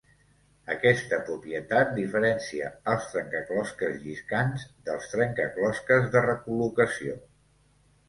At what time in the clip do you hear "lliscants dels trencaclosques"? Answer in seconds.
4.09-6.13